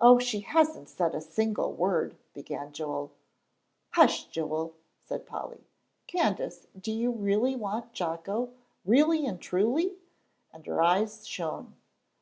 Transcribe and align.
"Oh, 0.00 0.18
she 0.18 0.40
hasn't 0.40 0.88
said 0.88 1.14
a 1.14 1.20
single 1.20 1.74
word," 1.74 2.16
began 2.32 2.72
Joel. 2.72 3.12
"Hush, 3.90 4.24
Joel," 4.28 4.72
said 5.04 5.26
Polly. 5.26 5.66
"Candace, 6.06 6.68
do 6.80 6.90
you 6.90 7.10
really 7.10 7.54
want 7.54 7.92
Jocko; 7.92 8.54
really 8.86 9.26
and 9.26 9.38
truly?" 9.38 9.96
and 10.54 10.64
her 10.64 10.80
eyes 10.82 11.26
shone. 11.26 11.76